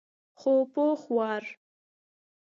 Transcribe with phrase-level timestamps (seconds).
[0.39, 1.43] خو پوخ وار.